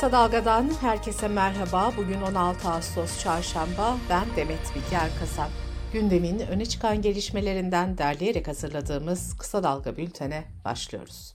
Kısa 0.00 0.12
Dalga'dan 0.12 0.70
herkese 0.80 1.28
merhaba. 1.28 1.92
Bugün 1.96 2.20
16 2.20 2.68
Ağustos 2.68 3.22
Çarşamba. 3.22 3.96
Ben 4.10 4.24
Demet 4.36 4.74
Bilge 4.74 4.96
Erkasap. 4.96 5.50
Gündemin 5.92 6.38
öne 6.38 6.66
çıkan 6.66 7.02
gelişmelerinden 7.02 7.98
derleyerek 7.98 8.48
hazırladığımız 8.48 9.36
Kısa 9.38 9.62
Dalga 9.62 9.96
bültene 9.96 10.44
başlıyoruz. 10.64 11.34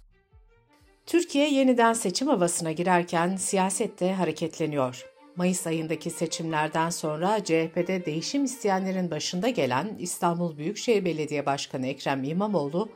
Türkiye 1.06 1.54
yeniden 1.54 1.94
seçim 1.94 2.28
havasına 2.28 2.72
girerken 2.72 3.36
siyasette 3.36 4.14
hareketleniyor. 4.14 5.06
Mayıs 5.36 5.68
ayındaki 5.68 6.10
seçimlerden 6.10 6.90
sonra 6.90 7.44
CHP'de 7.44 8.06
değişim 8.06 8.44
isteyenlerin 8.44 9.12
başında 9.12 9.50
gelen 9.50 9.96
İstanbul 10.00 10.58
Büyükşehir 10.58 11.06
Belediye 11.06 11.46
Başkanı 11.46 11.88
Ekrem 11.88 12.24
İmamoğlu, 12.24 12.90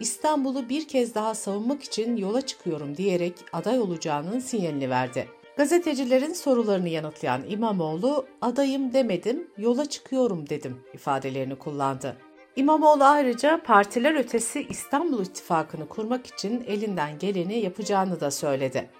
İstanbul'u 0.00 0.68
bir 0.68 0.88
kez 0.88 1.14
daha 1.14 1.34
savunmak 1.34 1.82
için 1.82 2.16
yola 2.16 2.40
çıkıyorum 2.40 2.96
diyerek 2.96 3.34
aday 3.52 3.80
olacağının 3.80 4.38
sinyalini 4.38 4.90
verdi. 4.90 5.28
Gazetecilerin 5.56 6.32
sorularını 6.32 6.88
yanıtlayan 6.88 7.42
İmamoğlu, 7.48 8.26
adayım 8.40 8.92
demedim, 8.92 9.50
yola 9.58 9.86
çıkıyorum 9.86 10.48
dedim 10.48 10.80
ifadelerini 10.94 11.56
kullandı. 11.56 12.16
İmamoğlu 12.56 13.04
ayrıca 13.04 13.62
partiler 13.62 14.14
ötesi 14.14 14.66
İstanbul 14.70 15.22
İttifakı'nı 15.22 15.88
kurmak 15.88 16.26
için 16.26 16.64
elinden 16.66 17.18
geleni 17.18 17.58
yapacağını 17.58 18.20
da 18.20 18.30
söyledi. 18.30 18.90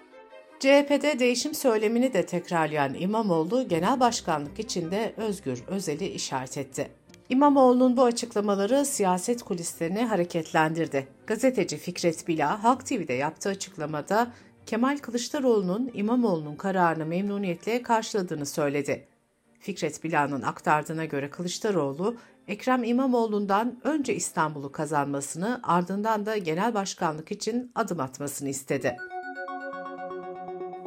CHP'de 0.59 1.19
değişim 1.19 1.53
söylemini 1.53 2.13
de 2.13 2.25
tekrarlayan 2.25 2.93
İmamoğlu, 2.93 3.67
genel 3.67 3.99
başkanlık 3.99 4.59
için 4.59 4.91
de 4.91 5.13
Özgür 5.17 5.63
Özel'i 5.67 6.07
işaret 6.07 6.57
etti. 6.57 7.02
İmamoğlu'nun 7.33 7.97
bu 7.97 8.03
açıklamaları 8.03 8.85
siyaset 8.85 9.43
kulislerini 9.43 10.05
hareketlendirdi. 10.05 11.07
Gazeteci 11.27 11.77
Fikret 11.77 12.27
Bila, 12.27 12.63
Halk 12.63 12.85
TV'de 12.85 13.13
yaptığı 13.13 13.49
açıklamada 13.49 14.31
Kemal 14.65 14.97
Kılıçdaroğlu'nun 14.97 15.91
İmamoğlu'nun 15.93 16.55
kararını 16.55 17.05
memnuniyetle 17.05 17.81
karşıladığını 17.81 18.45
söyledi. 18.45 19.07
Fikret 19.59 20.03
Bila'nın 20.03 20.41
aktardığına 20.41 21.05
göre 21.05 21.29
Kılıçdaroğlu, 21.29 22.15
Ekrem 22.47 22.83
İmamoğlu'ndan 22.83 23.79
önce 23.83 24.15
İstanbul'u 24.15 24.71
kazanmasını 24.71 25.59
ardından 25.63 26.25
da 26.25 26.37
genel 26.37 26.73
başkanlık 26.73 27.31
için 27.31 27.71
adım 27.75 27.99
atmasını 27.99 28.49
istedi. 28.49 28.97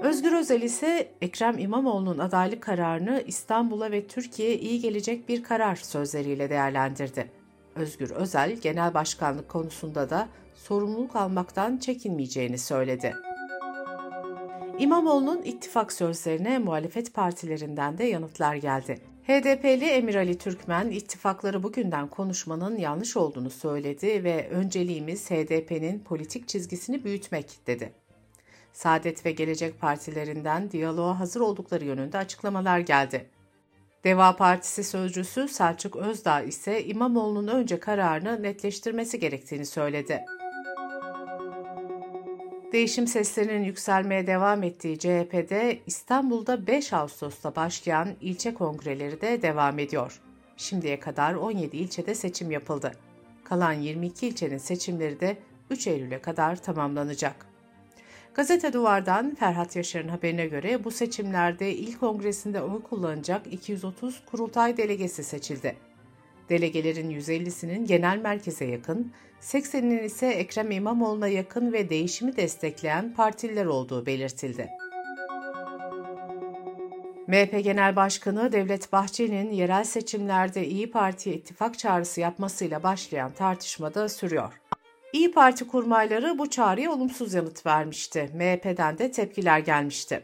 Özgür 0.03 0.33
Özel 0.33 0.63
ise 0.63 1.09
Ekrem 1.21 1.59
İmamoğlu'nun 1.59 2.19
adaylık 2.19 2.63
kararını 2.63 3.23
İstanbul'a 3.27 3.91
ve 3.91 4.07
Türkiye'ye 4.07 4.59
iyi 4.59 4.81
gelecek 4.81 5.29
bir 5.29 5.43
karar 5.43 5.77
sözleriyle 5.77 6.51
değerlendirdi. 6.51 7.31
Özgür 7.75 8.11
Özel, 8.11 8.57
genel 8.57 8.95
başkanlık 8.95 9.49
konusunda 9.49 10.11
da 10.11 10.29
sorumluluk 10.55 11.17
almaktan 11.17 11.77
çekinmeyeceğini 11.77 12.59
söyledi. 12.59 13.15
İmamoğlu'nun 14.79 15.43
ittifak 15.43 15.93
sözlerine 15.93 16.59
muhalefet 16.59 17.15
partilerinden 17.15 17.99
de 17.99 18.05
yanıtlar 18.05 18.55
geldi. 18.55 18.99
HDP'li 19.27 19.85
Emir 19.85 20.15
Ali 20.15 20.39
Türkmen, 20.39 20.91
ittifakları 20.91 21.63
bugünden 21.63 22.09
konuşmanın 22.09 22.79
yanlış 22.79 23.17
olduğunu 23.17 23.51
söyledi 23.51 24.25
ve 24.25 24.49
önceliğimiz 24.49 25.31
HDP'nin 25.31 26.01
politik 26.01 26.49
çizgisini 26.49 27.05
büyütmek 27.05 27.67
dedi. 27.67 28.06
Saadet 28.77 29.27
ve 29.27 29.33
Gelecek 29.33 29.81
partilerinden 29.81 30.71
diyaloğa 30.71 31.21
hazır 31.21 31.41
oldukları 31.41 31.85
yönünde 31.85 32.19
açıklamalar 32.19 32.79
geldi. 32.79 33.31
Deva 34.05 34.37
Partisi 34.37 34.85
sözcüsü 34.85 35.49
Selçuk 35.49 35.97
Özdağ 35.97 36.41
ise 36.41 36.85
İmamoğlu'nun 36.85 37.49
önce 37.49 37.81
kararını 37.81 38.43
netleştirmesi 38.43 39.21
gerektiğini 39.21 39.67
söyledi. 39.67 40.25
Değişim 42.73 43.07
seslerinin 43.07 43.65
yükselmeye 43.65 44.27
devam 44.27 44.63
ettiği 44.63 44.99
CHP'de 44.99 45.79
İstanbul'da 45.87 46.67
5 46.67 46.93
Ağustos'ta 46.93 47.57
başlayan 47.57 48.09
ilçe 48.21 48.55
kongreleri 48.55 49.21
de 49.21 49.43
devam 49.43 49.79
ediyor. 49.79 50.21
Şimdiye 50.57 51.01
kadar 51.01 51.35
17 51.35 51.77
ilçede 51.77 52.15
seçim 52.15 52.51
yapıldı. 52.51 52.93
Kalan 53.45 53.73
22 53.73 54.27
ilçenin 54.27 54.59
seçimleri 54.59 55.21
de 55.21 55.37
3 55.71 55.87
Eylül'e 55.87 56.21
kadar 56.21 56.57
tamamlanacak. 56.63 57.56
Gazete 58.37 58.73
Duvar'dan 58.73 59.35
Ferhat 59.35 59.77
Yaşar'ın 59.77 60.09
haberine 60.09 60.47
göre 60.47 60.85
bu 60.85 60.91
seçimlerde 60.91 61.75
il 61.75 61.99
kongresinde 61.99 62.63
oy 62.63 62.83
kullanacak 62.83 63.47
230 63.53 64.23
kurultay 64.27 64.77
delegesi 64.77 65.25
seçildi. 65.25 65.77
Delegelerin 66.49 67.11
150'sinin 67.11 67.87
genel 67.87 68.19
merkeze 68.19 68.65
yakın, 68.65 69.13
80'inin 69.41 70.05
ise 70.05 70.27
Ekrem 70.27 70.71
İmamoğlu'na 70.71 71.29
yakın 71.29 71.73
ve 71.73 71.91
değişimi 71.91 72.37
destekleyen 72.37 73.15
partililer 73.15 73.67
olduğu 73.67 74.07
belirtildi. 74.07 74.69
MHP 77.27 77.65
Genel 77.65 77.97
Başkanı 77.97 78.53
Devlet 78.53 78.93
Bahçeli'nin 78.93 79.51
yerel 79.51 79.85
seçimlerde 79.85 80.67
İyi 80.67 80.91
Parti'ye 80.91 81.37
ittifak 81.37 81.79
çağrısı 81.79 82.21
yapmasıyla 82.21 82.83
başlayan 82.83 83.33
tartışmada 83.33 84.09
sürüyor. 84.09 84.53
İyi 85.17 85.33
Parti 85.33 85.67
kurmayları 85.67 86.39
bu 86.39 86.51
çağrıya 86.51 86.93
olumsuz 86.93 87.35
yanıt 87.35 87.67
vermişti. 87.67 88.31
MHP'den 88.35 88.99
de 88.99 89.11
tepkiler 89.11 89.59
gelmişti. 89.59 90.23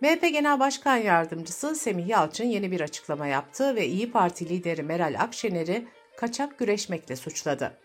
MHP 0.00 0.22
Genel 0.22 0.60
Başkan 0.60 0.96
Yardımcısı 0.96 1.74
Semih 1.74 2.08
Yalçın 2.08 2.44
yeni 2.44 2.70
bir 2.70 2.80
açıklama 2.80 3.26
yaptı 3.26 3.76
ve 3.76 3.86
İyi 3.86 4.10
Parti 4.10 4.48
lideri 4.48 4.82
Meral 4.82 5.16
Akşener'i 5.18 5.86
kaçak 6.16 6.58
güreşmekle 6.58 7.16
suçladı. 7.16 7.78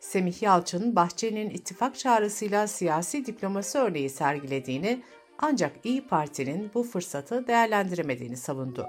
Semih 0.00 0.42
Yalçın, 0.42 0.96
Bahçeli'nin 0.96 1.50
ittifak 1.50 1.98
çağrısıyla 1.98 2.66
siyasi 2.66 3.26
diplomasi 3.26 3.78
örneği 3.78 4.10
sergilediğini 4.10 5.02
ancak 5.38 5.72
İyi 5.84 6.06
Parti'nin 6.06 6.70
bu 6.74 6.82
fırsatı 6.82 7.46
değerlendiremediğini 7.46 8.36
savundu. 8.36 8.86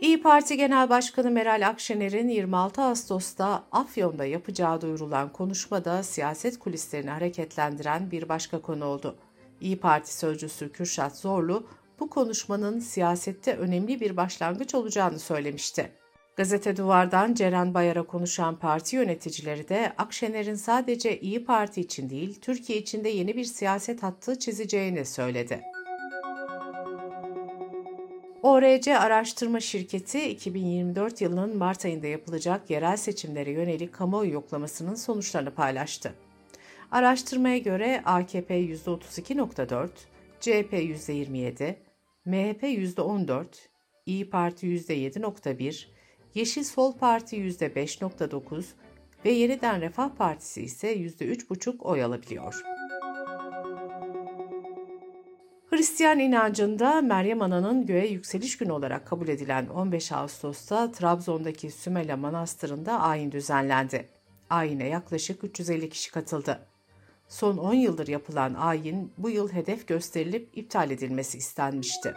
İyi 0.00 0.22
Parti 0.22 0.56
Genel 0.56 0.88
Başkanı 0.88 1.30
Meral 1.30 1.68
Akşener'in 1.68 2.28
26 2.28 2.82
Ağustos'ta 2.82 3.64
Afyon'da 3.72 4.24
yapacağı 4.24 4.80
duyurulan 4.80 5.32
konuşmada 5.32 6.02
siyaset 6.02 6.58
kulislerini 6.58 7.10
hareketlendiren 7.10 8.10
bir 8.10 8.28
başka 8.28 8.62
konu 8.62 8.84
oldu. 8.84 9.16
İyi 9.60 9.80
Parti 9.80 10.16
sözcüsü 10.16 10.72
Kürşat 10.72 11.16
Zorlu, 11.16 11.66
bu 12.00 12.10
konuşmanın 12.10 12.78
siyasette 12.78 13.56
önemli 13.56 14.00
bir 14.00 14.16
başlangıç 14.16 14.74
olacağını 14.74 15.18
söylemişti. 15.18 15.92
Gazete 16.36 16.76
Duvar'dan 16.76 17.34
Ceren 17.34 17.74
Bayar'a 17.74 18.02
konuşan 18.02 18.56
parti 18.56 18.96
yöneticileri 18.96 19.68
de 19.68 19.92
Akşener'in 19.98 20.54
sadece 20.54 21.20
İyi 21.20 21.44
Parti 21.44 21.80
için 21.80 22.10
değil, 22.10 22.40
Türkiye 22.40 22.78
için 22.78 23.04
de 23.04 23.08
yeni 23.08 23.36
bir 23.36 23.44
siyaset 23.44 24.02
hattı 24.02 24.38
çizeceğini 24.38 25.04
söyledi. 25.04 25.75
ORC 28.46 28.98
Araştırma 28.98 29.60
Şirketi 29.60 30.28
2024 30.28 31.20
yılının 31.20 31.56
Mart 31.56 31.84
ayında 31.84 32.06
yapılacak 32.06 32.70
yerel 32.70 32.96
seçimlere 32.96 33.50
yönelik 33.50 33.92
kamuoyu 33.92 34.32
yoklamasının 34.32 34.94
sonuçlarını 34.94 35.50
paylaştı. 35.50 36.14
Araştırmaya 36.90 37.58
göre 37.58 38.02
AKP 38.04 38.60
%32.4, 38.60 39.88
CHP 40.40 40.72
%27, 40.72 41.74
MHP 42.24 42.62
%14, 42.62 43.46
İyi 44.06 44.30
Parti 44.30 44.66
%7.1, 44.66 45.86
Yeşil 46.34 46.64
Sol 46.64 46.92
Parti 46.92 47.36
%5.9 47.36 48.64
ve 49.24 49.30
Yeniden 49.30 49.80
Refah 49.80 50.08
Partisi 50.08 50.62
ise 50.62 50.96
%3.5 50.96 51.78
oy 51.82 52.02
alabiliyor. 52.02 52.75
Hristiyan 55.86 56.18
inancında 56.18 57.00
Meryem 57.00 57.42
Ana'nın 57.42 57.86
göğe 57.86 58.06
yükseliş 58.06 58.58
günü 58.58 58.72
olarak 58.72 59.06
kabul 59.06 59.28
edilen 59.28 59.66
15 59.66 60.12
Ağustos'ta 60.12 60.92
Trabzon'daki 60.92 61.70
Sümela 61.70 62.16
Manastırı'nda 62.16 63.00
ayin 63.00 63.32
düzenlendi. 63.32 64.08
Ayine 64.50 64.88
yaklaşık 64.88 65.44
350 65.44 65.88
kişi 65.88 66.10
katıldı. 66.10 66.66
Son 67.28 67.56
10 67.56 67.74
yıldır 67.74 68.08
yapılan 68.08 68.54
ayin 68.54 69.12
bu 69.18 69.30
yıl 69.30 69.52
hedef 69.52 69.86
gösterilip 69.86 70.48
iptal 70.54 70.90
edilmesi 70.90 71.38
istenmişti. 71.38 72.14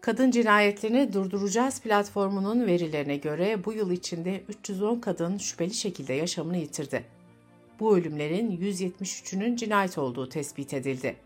Kadın 0.00 0.30
cinayetlerini 0.30 1.12
durduracağız 1.12 1.80
platformunun 1.80 2.66
verilerine 2.66 3.16
göre 3.16 3.64
bu 3.64 3.72
yıl 3.72 3.90
içinde 3.90 4.42
310 4.48 5.00
kadın 5.00 5.38
şüpheli 5.38 5.74
şekilde 5.74 6.12
yaşamını 6.12 6.56
yitirdi. 6.56 7.17
Bu 7.80 7.96
ölümlerin 7.96 8.50
173'ünün 8.50 9.56
cinayet 9.56 9.98
olduğu 9.98 10.28
tespit 10.28 10.74
edildi. 10.74 11.16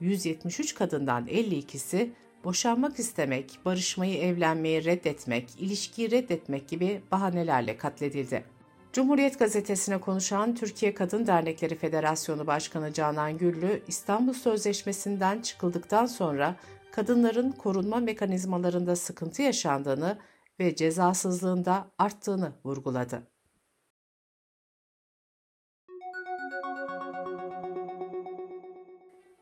173 0.00 0.74
kadından 0.74 1.26
52'si 1.26 2.10
boşanmak 2.44 2.98
istemek, 2.98 3.58
barışmayı, 3.64 4.18
evlenmeyi 4.18 4.84
reddetmek, 4.84 5.48
ilişkiyi 5.58 6.10
reddetmek 6.10 6.68
gibi 6.68 7.00
bahanelerle 7.12 7.76
katledildi. 7.76 8.44
Cumhuriyet 8.92 9.38
Gazetesi'ne 9.38 10.00
konuşan 10.00 10.54
Türkiye 10.54 10.94
Kadın 10.94 11.26
Dernekleri 11.26 11.74
Federasyonu 11.74 12.46
Başkanı 12.46 12.92
Canan 12.92 13.38
Güllü, 13.38 13.82
İstanbul 13.88 14.32
Sözleşmesi'nden 14.32 15.40
çıkıldıktan 15.40 16.06
sonra 16.06 16.56
kadınların 16.92 17.52
korunma 17.52 17.96
mekanizmalarında 17.96 18.96
sıkıntı 18.96 19.42
yaşandığını 19.42 20.18
ve 20.60 20.76
cezasızlığında 20.76 21.90
arttığını 21.98 22.52
vurguladı. 22.64 23.35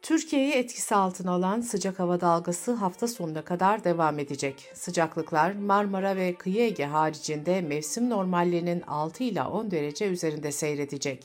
Türkiye'yi 0.04 0.52
etkisi 0.52 0.94
altına 0.94 1.32
alan 1.32 1.60
sıcak 1.60 1.98
hava 1.98 2.20
dalgası 2.20 2.72
hafta 2.72 3.08
sonuna 3.08 3.42
kadar 3.42 3.84
devam 3.84 4.18
edecek. 4.18 4.70
Sıcaklıklar 4.74 5.52
Marmara 5.52 6.16
ve 6.16 6.34
Kıyı 6.34 6.60
Ege 6.60 6.84
haricinde 6.84 7.60
mevsim 7.60 8.10
normallerinin 8.10 8.80
6 8.80 9.24
ila 9.24 9.50
10 9.50 9.70
derece 9.70 10.06
üzerinde 10.06 10.52
seyredecek. 10.52 11.24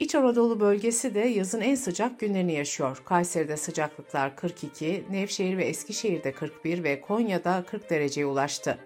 İç 0.00 0.14
Anadolu 0.14 0.60
bölgesi 0.60 1.14
de 1.14 1.20
yazın 1.20 1.60
en 1.60 1.74
sıcak 1.74 2.20
günlerini 2.20 2.52
yaşıyor. 2.52 3.02
Kayseri'de 3.04 3.56
sıcaklıklar 3.56 4.36
42, 4.36 5.04
Nevşehir 5.10 5.56
ve 5.56 5.64
Eskişehir'de 5.64 6.32
41 6.32 6.84
ve 6.84 7.00
Konya'da 7.00 7.64
40 7.66 7.90
dereceye 7.90 8.26
ulaştı. 8.26 8.78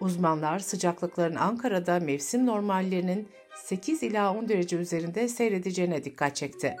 Uzmanlar 0.00 0.58
sıcaklıkların 0.58 1.36
Ankara'da 1.36 2.00
mevsim 2.00 2.46
normallerinin 2.46 3.28
8 3.64 4.02
ila 4.02 4.34
10 4.34 4.48
derece 4.48 4.76
üzerinde 4.76 5.28
seyredeceğine 5.28 6.04
dikkat 6.04 6.36
çekti. 6.36 6.76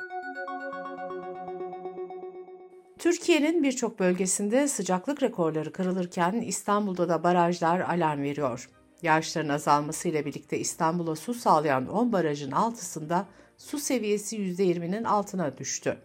Türkiye'nin 3.16 3.62
birçok 3.62 3.98
bölgesinde 3.98 4.68
sıcaklık 4.68 5.22
rekorları 5.22 5.72
kırılırken 5.72 6.32
İstanbul'da 6.32 7.08
da 7.08 7.22
barajlar 7.22 7.80
alarm 7.80 8.22
veriyor. 8.22 8.68
Yağışların 9.02 9.48
azalmasıyla 9.48 10.24
birlikte 10.24 10.58
İstanbul'a 10.58 11.16
su 11.16 11.34
sağlayan 11.34 11.86
10 11.88 12.12
barajın 12.12 12.50
altısında 12.50 13.26
su 13.58 13.78
seviyesi 13.78 14.36
%20'nin 14.36 15.04
altına 15.04 15.58
düştü. 15.58 15.98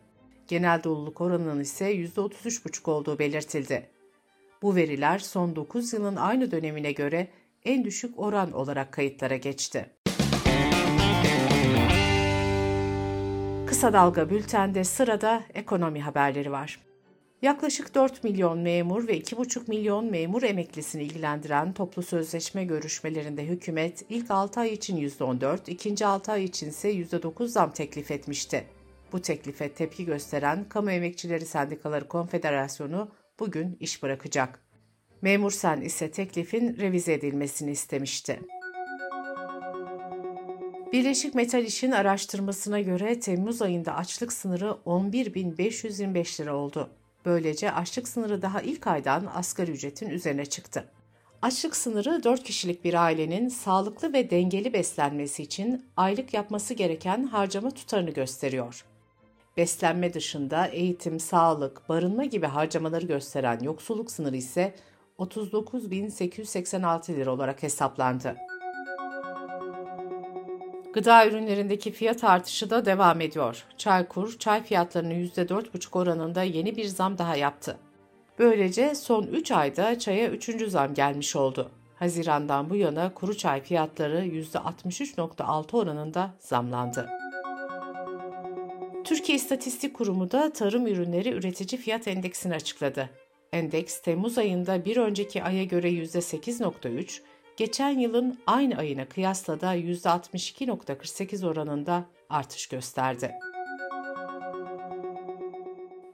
Genel 0.48 0.84
doluluk 0.84 1.22
oranının 1.22 1.60
ise 1.60 1.96
%33,5 1.96 2.92
olduğu 2.92 3.20
belirtildi. 3.20 3.90
Bu 4.62 4.76
veriler 4.76 5.20
son 5.20 5.56
9 5.56 5.94
yılın 5.94 6.16
aynı 6.16 6.52
dönemine 6.52 6.92
göre 6.92 7.28
en 7.66 7.84
düşük 7.84 8.20
oran 8.20 8.52
olarak 8.52 8.92
kayıtlara 8.92 9.36
geçti. 9.36 9.90
Kısa 13.68 13.94
Dalga 13.94 14.30
Bülten'de 14.30 14.84
sırada 14.84 15.44
ekonomi 15.54 16.02
haberleri 16.02 16.52
var. 16.52 16.91
Yaklaşık 17.42 17.96
4 17.96 18.24
milyon 18.24 18.60
memur 18.60 19.08
ve 19.08 19.20
2,5 19.20 19.70
milyon 19.70 20.06
memur 20.06 20.44
emeklisini 20.44 21.04
ilgilendiren 21.04 21.74
toplu 21.74 22.04
sözleşme 22.04 22.64
görüşmelerinde 22.64 23.46
hükümet 23.46 24.06
ilk 24.10 24.32
6 24.32 24.60
ay 24.60 24.74
için 24.74 24.98
%14, 24.98 25.72
ikinci 25.72 26.06
6 26.06 26.32
ay 26.32 26.44
için 26.44 26.70
ise 26.70 26.92
%9 26.92 27.48
zam 27.48 27.72
teklif 27.72 28.12
etmişti. 28.12 28.66
Bu 29.12 29.22
teklife 29.22 29.70
tepki 29.70 30.06
gösteren 30.06 30.70
Kamu 30.70 30.92
Emekçileri 30.92 31.46
Sendikaları 31.46 32.08
Konfederasyonu 32.08 33.12
bugün 33.40 33.78
iş 33.80 34.04
bırakacak. 34.04 34.60
Memur 35.22 35.52
Sen 35.52 35.82
ise 35.82 36.12
teklifin 36.12 36.78
revize 36.78 37.14
edilmesini 37.14 37.72
istemişti. 37.72 38.40
Birleşik 40.94 41.36
Metal 41.36 41.64
İş'in 41.64 41.92
araştırmasına 41.92 42.82
göre 42.82 43.20
Temmuz 43.20 43.62
ayında 43.62 43.96
açlık 43.96 44.34
sınırı 44.34 44.78
11.525 44.86 46.42
lira 46.42 46.56
oldu. 46.56 46.90
Böylece 47.26 47.72
açlık 47.72 48.08
sınırı 48.08 48.42
daha 48.42 48.62
ilk 48.62 48.88
aydan 48.88 49.26
asgari 49.34 49.72
ücretin 49.72 50.10
üzerine 50.10 50.46
çıktı. 50.46 50.86
Açlık 51.42 51.76
sınırı 51.76 52.24
4 52.24 52.44
kişilik 52.44 52.84
bir 52.84 52.94
ailenin 52.94 53.50
sağlıklı 53.50 54.14
ve 54.14 54.30
dengeli 54.30 54.74
beslenmesi 54.74 55.44
için 55.44 55.86
aylık 55.98 56.34
yapması 56.34 56.74
gereken 56.74 57.24
harcama 57.24 57.72
tutarını 57.72 58.10
gösteriyor. 58.10 58.86
Beslenme 59.58 60.14
dışında 60.14 60.68
eğitim, 60.68 61.20
sağlık, 61.20 61.90
barınma 61.90 62.26
gibi 62.26 62.46
harcamaları 62.46 63.06
gösteren 63.06 63.60
yoksulluk 63.60 64.12
sınırı 64.12 64.38
ise 64.38 64.76
39.886 65.20 67.16
lira 67.16 67.32
olarak 67.32 67.64
hesaplandı. 67.64 68.36
Gıda 70.94 71.28
ürünlerindeki 71.28 71.92
fiyat 71.92 72.24
artışı 72.24 72.70
da 72.70 72.86
devam 72.86 73.22
ediyor. 73.22 73.66
Çaykur, 73.78 74.40
çay 74.40 74.64
fiyatlarını 74.64 75.14
%4,5 75.14 76.00
oranında 76.00 76.44
yeni 76.44 76.76
bir 76.76 76.86
zam 76.86 77.18
daha 77.18 77.36
yaptı. 77.36 77.78
Böylece 78.40 78.96
son 78.96 79.24
3 79.24 79.52
ayda 79.52 80.00
çaya 80.00 80.30
3. 80.30 80.70
zam 80.70 80.94
gelmiş 80.94 81.36
oldu. 81.36 81.72
Hazirandan 81.96 82.70
bu 82.70 82.76
yana 82.76 83.14
kuru 83.14 83.38
çay 83.38 83.62
fiyatları 83.62 84.26
%63,6 84.26 85.78
oranında 85.78 86.34
zamlandı. 86.40 87.10
Türkiye 89.04 89.36
İstatistik 89.36 89.94
Kurumu 89.94 90.32
da 90.32 90.54
tarım 90.54 90.88
ürünleri 90.88 91.30
üretici 91.30 91.82
fiyat 91.82 92.08
endeksini 92.08 92.56
açıkladı. 92.56 93.10
Endeks 93.52 94.02
Temmuz 94.02 94.38
ayında 94.38 94.86
bir 94.86 94.98
önceki 94.98 95.44
aya 95.44 95.64
göre 95.64 95.90
%8,3, 95.90 97.22
geçen 97.62 98.00
yılın 98.00 98.40
aynı 98.48 98.78
ayına 98.78 99.06
kıyasla 99.06 99.62
da 99.62 99.76
%62.48 99.76 101.48
oranında 101.48 102.06
artış 102.30 102.68
gösterdi. 102.68 103.32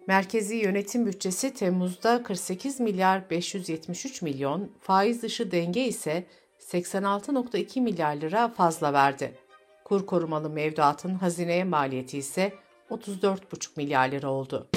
Merkezi 0.08 0.56
yönetim 0.56 1.06
bütçesi 1.06 1.54
Temmuz'da 1.54 2.24
48 2.24 2.80
milyar 2.80 3.30
573 3.30 4.22
milyon, 4.22 4.72
faiz 4.82 5.22
dışı 5.22 5.52
denge 5.52 5.88
ise 5.88 6.26
86.2 6.60 7.82
milyar 7.82 8.16
lira 8.16 8.50
fazla 8.50 8.94
verdi. 8.94 9.38
Kur 9.86 10.06
korumalı 10.06 10.50
mevduatın 10.50 11.14
hazineye 11.14 11.64
maliyeti 11.64 12.18
ise 12.18 12.54
34,5 12.90 13.70
milyar 13.76 14.12
lira 14.12 14.30
oldu. 14.30 14.68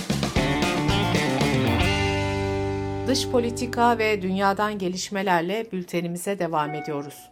Dış 3.11 3.29
politika 3.29 3.99
ve 3.99 4.23
dünyadan 4.23 4.79
gelişmelerle 4.79 5.67
bültenimize 5.73 6.39
devam 6.39 6.75
ediyoruz. 6.75 7.31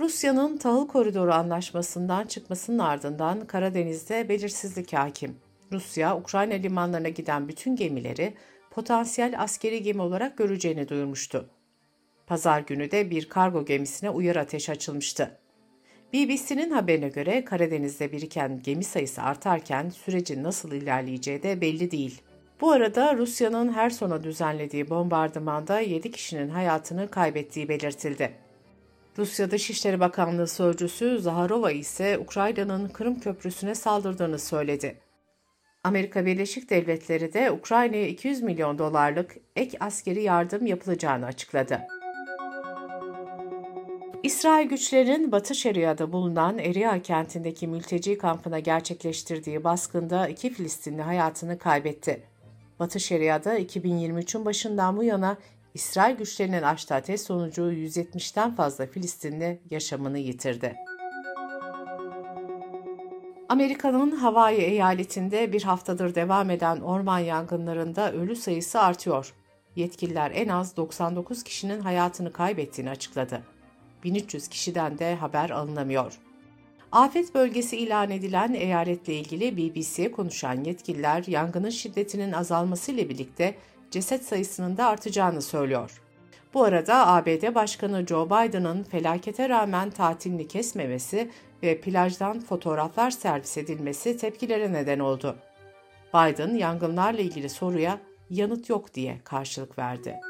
Rusya'nın 0.00 0.56
tahıl 0.56 0.88
koridoru 0.88 1.32
anlaşmasından 1.32 2.26
çıkmasının 2.26 2.78
ardından 2.78 3.46
Karadeniz'de 3.46 4.28
belirsizlik 4.28 4.92
hakim. 4.92 5.36
Rusya, 5.72 6.16
Ukrayna 6.16 6.54
limanlarına 6.54 7.08
giden 7.08 7.48
bütün 7.48 7.76
gemileri 7.76 8.34
potansiyel 8.70 9.42
askeri 9.42 9.82
gemi 9.82 10.02
olarak 10.02 10.38
göreceğini 10.38 10.88
duyurmuştu. 10.88 11.50
Pazar 12.26 12.60
günü 12.60 12.90
de 12.90 13.10
bir 13.10 13.28
kargo 13.28 13.64
gemisine 13.64 14.10
uyarı 14.10 14.40
ateş 14.40 14.68
açılmıştı. 14.68 15.38
BBC'nin 16.12 16.70
haberine 16.70 17.08
göre 17.08 17.44
Karadeniz'de 17.44 18.12
biriken 18.12 18.60
gemi 18.62 18.84
sayısı 18.84 19.22
artarken 19.22 19.88
sürecin 19.88 20.42
nasıl 20.42 20.72
ilerleyeceği 20.72 21.42
de 21.42 21.60
belli 21.60 21.90
değil. 21.90 22.22
Bu 22.64 22.72
arada 22.72 23.16
Rusya'nın 23.16 23.72
her 23.72 23.90
sona 23.90 24.22
düzenlediği 24.22 24.90
bombardımanda 24.90 25.80
7 25.80 26.10
kişinin 26.10 26.48
hayatını 26.48 27.10
kaybettiği 27.10 27.68
belirtildi. 27.68 28.32
Rusya 29.18 29.50
Dışişleri 29.50 30.00
Bakanlığı 30.00 30.48
Sözcüsü 30.48 31.18
Zaharova 31.18 31.70
ise 31.70 32.18
Ukrayna'nın 32.18 32.88
Kırım 32.88 33.20
Köprüsü'ne 33.20 33.74
saldırdığını 33.74 34.38
söyledi. 34.38 34.96
Amerika 35.84 36.26
Birleşik 36.26 36.70
Devletleri 36.70 37.32
de 37.32 37.50
Ukrayna'ya 37.50 38.06
200 38.06 38.42
milyon 38.42 38.78
dolarlık 38.78 39.36
ek 39.56 39.76
askeri 39.80 40.22
yardım 40.22 40.66
yapılacağını 40.66 41.26
açıkladı. 41.26 41.80
İsrail 44.22 44.68
güçlerinin 44.68 45.32
Batı 45.32 45.54
Şeria'da 45.54 46.12
bulunan 46.12 46.58
Eriya 46.58 47.02
kentindeki 47.02 47.66
mülteci 47.66 48.18
kampına 48.18 48.58
gerçekleştirdiği 48.58 49.64
baskında 49.64 50.28
iki 50.28 50.50
Filistinli 50.50 51.02
hayatını 51.02 51.58
kaybetti. 51.58 52.33
Batı 52.80 53.00
Şeria'da 53.00 53.58
2023'ün 53.58 54.44
başından 54.44 54.96
bu 54.96 55.04
yana 55.04 55.36
İsrail 55.74 56.16
güçlerinin 56.16 56.62
açtığı 56.62 56.94
ateş 56.94 57.20
sonucu 57.20 57.62
170'ten 57.62 58.54
fazla 58.54 58.86
Filistinli 58.86 59.60
yaşamını 59.70 60.18
yitirdi. 60.18 60.76
Amerika'nın 63.48 64.10
Hawaii 64.10 64.60
eyaletinde 64.60 65.52
bir 65.52 65.62
haftadır 65.62 66.14
devam 66.14 66.50
eden 66.50 66.80
orman 66.80 67.18
yangınlarında 67.18 68.12
ölü 68.12 68.36
sayısı 68.36 68.80
artıyor. 68.80 69.34
Yetkililer 69.76 70.30
en 70.34 70.48
az 70.48 70.76
99 70.76 71.42
kişinin 71.42 71.80
hayatını 71.80 72.32
kaybettiğini 72.32 72.90
açıkladı. 72.90 73.42
1300 74.04 74.48
kişiden 74.48 74.98
de 74.98 75.14
haber 75.14 75.50
alınamıyor. 75.50 76.18
Afet 76.94 77.34
bölgesi 77.34 77.76
ilan 77.76 78.10
edilen 78.10 78.54
eyaletle 78.54 79.14
ilgili 79.14 79.56
BBC'ye 79.56 80.12
konuşan 80.12 80.64
yetkililer 80.64 81.24
yangının 81.26 81.70
şiddetinin 81.70 82.32
azalmasıyla 82.32 83.08
birlikte 83.08 83.54
ceset 83.90 84.24
sayısının 84.24 84.76
da 84.76 84.86
artacağını 84.86 85.42
söylüyor. 85.42 86.02
Bu 86.54 86.64
arada 86.64 87.06
ABD 87.06 87.54
Başkanı 87.54 88.06
Joe 88.06 88.26
Biden'ın 88.26 88.82
felakete 88.82 89.48
rağmen 89.48 89.90
tatilini 89.90 90.48
kesmemesi 90.48 91.30
ve 91.62 91.80
plajdan 91.80 92.40
fotoğraflar 92.40 93.10
servis 93.10 93.58
edilmesi 93.58 94.16
tepkilere 94.16 94.72
neden 94.72 94.98
oldu. 94.98 95.36
Biden 96.14 96.54
yangınlarla 96.54 97.20
ilgili 97.20 97.48
soruya 97.48 97.98
yanıt 98.30 98.68
yok 98.68 98.94
diye 98.94 99.20
karşılık 99.24 99.78
verdi. 99.78 100.20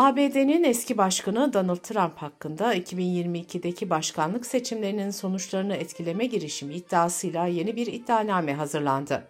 ABD'nin 0.00 0.64
eski 0.64 0.98
başkanı 0.98 1.52
Donald 1.52 1.76
Trump 1.76 2.16
hakkında 2.16 2.74
2022'deki 2.74 3.90
başkanlık 3.90 4.46
seçimlerinin 4.46 5.10
sonuçlarını 5.10 5.76
etkileme 5.76 6.26
girişimi 6.26 6.74
iddiasıyla 6.74 7.46
yeni 7.46 7.76
bir 7.76 7.86
iddianame 7.86 8.54
hazırlandı. 8.54 9.28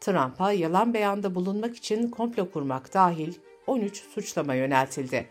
Trump'a 0.00 0.52
yalan 0.52 0.94
beyanda 0.94 1.34
bulunmak 1.34 1.76
için 1.76 2.10
komplo 2.10 2.50
kurmak 2.50 2.94
dahil 2.94 3.34
13 3.66 4.02
suçlama 4.14 4.54
yöneltildi. 4.54 5.26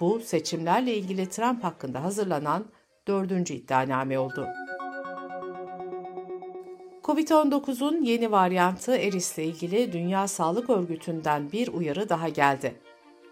Bu 0.00 0.20
seçimlerle 0.20 0.94
ilgili 0.94 1.28
Trump 1.28 1.64
hakkında 1.64 2.02
hazırlanan 2.02 2.64
dördüncü 3.08 3.54
iddianame 3.54 4.18
oldu. 4.18 4.48
Covid-19'un 7.04 8.02
yeni 8.02 8.32
varyantı 8.32 8.96
Eris 8.96 9.38
ile 9.38 9.44
ilgili 9.44 9.92
Dünya 9.92 10.28
Sağlık 10.28 10.70
Örgütü'nden 10.70 11.52
bir 11.52 11.68
uyarı 11.68 12.08
daha 12.08 12.28
geldi. 12.28 12.74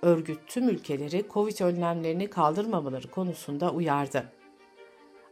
Örgüt 0.02 0.38
tüm 0.46 0.68
ülkeleri 0.68 1.24
Covid 1.30 1.60
önlemlerini 1.60 2.30
kaldırmamaları 2.30 3.10
konusunda 3.10 3.72
uyardı. 3.72 4.32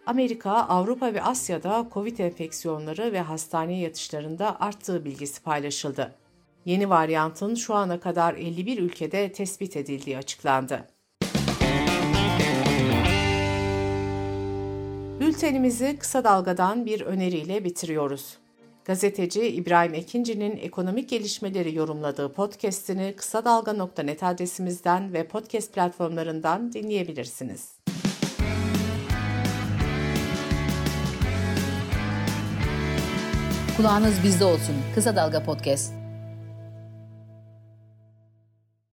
Amerika, 0.06 0.52
Avrupa 0.52 1.14
ve 1.14 1.22
Asya'da 1.22 1.88
Covid 1.94 2.18
enfeksiyonları 2.18 3.12
ve 3.12 3.20
hastane 3.20 3.78
yatışlarında 3.78 4.60
arttığı 4.60 5.04
bilgisi 5.04 5.42
paylaşıldı. 5.42 6.14
Yeni 6.64 6.90
varyantın 6.90 7.54
şu 7.54 7.74
ana 7.74 8.00
kadar 8.00 8.34
51 8.34 8.78
ülkede 8.78 9.32
tespit 9.32 9.76
edildiği 9.76 10.18
açıklandı. 10.18 10.86
Bültenimizi 15.20 15.96
kısa 15.98 16.24
dalgadan 16.24 16.86
bir 16.86 17.00
öneriyle 17.00 17.64
bitiriyoruz. 17.64 18.38
Gazeteci 18.88 19.46
İbrahim 19.46 19.94
Ekinci'nin 19.94 20.56
ekonomik 20.56 21.08
gelişmeleri 21.08 21.74
yorumladığı 21.74 22.32
podcast'ini 22.32 23.14
kısa 23.16 23.44
dalga.net 23.44 24.22
adresimizden 24.22 25.12
ve 25.12 25.26
podcast 25.26 25.74
platformlarından 25.74 26.72
dinleyebilirsiniz. 26.72 27.72
Kulağınız 33.76 34.14
bizde 34.24 34.44
olsun. 34.44 34.74
Kısa 34.94 35.16
Dalga 35.16 35.42
Podcast. 35.42 35.97